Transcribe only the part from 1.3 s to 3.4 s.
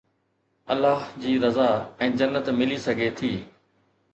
رضا ۽ جنت ملي سگهي ٿي